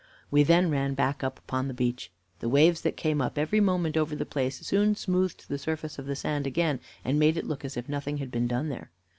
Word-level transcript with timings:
We 0.31 0.41
then 0.41 0.71
ran 0.71 0.95
back 0.95 1.23
up 1.23 1.37
upon 1.37 1.67
the 1.67 1.75
beach. 1.75 2.09
The 2.39 2.49
waves 2.49 2.81
that 2.81 2.97
came 2.97 3.21
up 3.21 3.37
every 3.37 3.59
moment 3.59 3.95
over 3.97 4.15
the 4.15 4.25
place 4.25 4.57
soon 4.61 4.95
smoothed 4.95 5.47
the 5.47 5.59
surface 5.59 5.99
of 5.99 6.07
the 6.07 6.15
sand 6.15 6.47
again, 6.47 6.79
and 7.05 7.19
made 7.19 7.37
it 7.37 7.45
look 7.45 7.63
as 7.63 7.77
if 7.77 7.87
nothing 7.87 8.17
had 8.17 8.31
been 8.31 8.47
done 8.47 8.69
there. 8.69 8.89